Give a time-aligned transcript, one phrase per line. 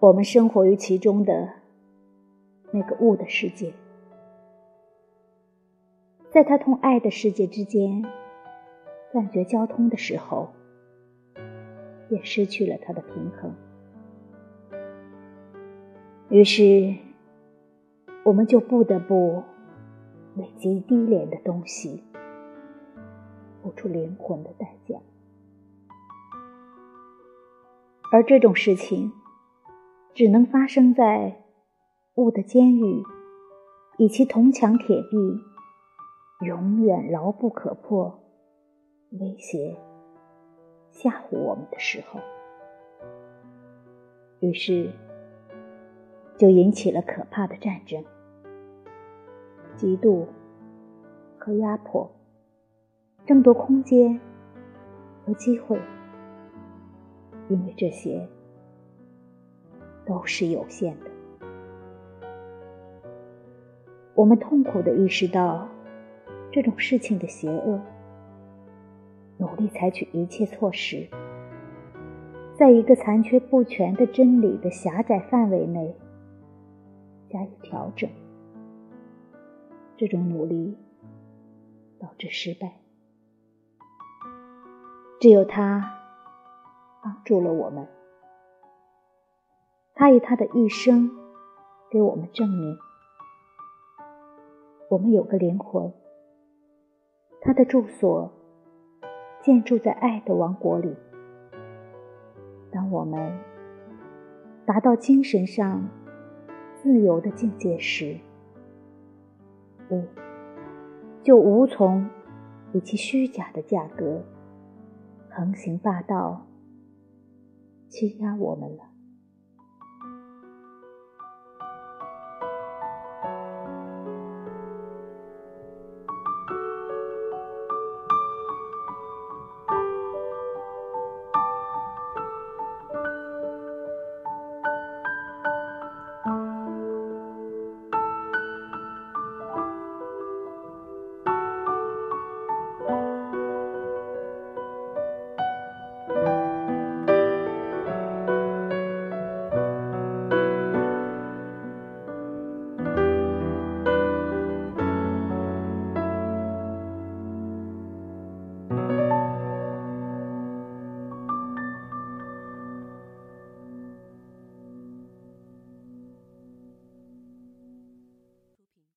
[0.00, 1.48] 我们生活于其中的
[2.72, 3.72] 那个物的世界，
[6.28, 8.04] 在它同爱的世界之间
[9.12, 10.50] 断绝交通的时候，
[12.10, 13.54] 也失去了它的平衡。
[16.28, 16.96] 于是，
[18.24, 19.42] 我们就不得不
[20.36, 22.02] 为极低廉的东西
[23.62, 24.98] 付出灵魂的代价，
[28.10, 29.12] 而这种事情。
[30.14, 31.42] 只能发生在
[32.14, 33.02] 物的监狱，
[33.98, 35.16] 以其铜墙铁壁
[36.46, 38.22] 永远牢不可破，
[39.18, 39.76] 威胁
[40.92, 42.20] 吓唬我们的时候，
[44.38, 44.92] 于是
[46.38, 48.04] 就引起了可怕的战争、
[49.76, 50.28] 嫉妒
[51.36, 52.08] 和压迫，
[53.26, 54.20] 争夺空间
[55.26, 55.76] 和机会，
[57.48, 58.28] 因为这些。
[60.06, 61.10] 都是有限的。
[64.14, 65.66] 我们痛苦的意识到
[66.52, 67.80] 这种事情的邪恶，
[69.38, 71.08] 努力采取一切措施，
[72.54, 75.96] 在一个残缺不全的真理的狭窄范围内
[77.30, 78.10] 加以调整。
[79.96, 80.76] 这种努力
[81.98, 82.74] 导致失败，
[85.18, 86.03] 只有他
[87.04, 87.86] 帮助了我们。
[89.94, 91.10] 他以他的一生
[91.90, 92.78] 给我们证明，
[94.88, 95.92] 我们有个灵魂，
[97.42, 98.32] 他的住所
[99.42, 100.96] 建筑在爱的王国里。
[102.72, 103.38] 当我们
[104.64, 105.86] 达到精神上
[106.74, 108.18] 自由的境界时，
[109.90, 110.02] 物
[111.22, 112.08] 就无从
[112.72, 114.24] 以其虚假的价格
[115.30, 116.46] 横行霸道
[117.94, 118.93] 欺压我们了。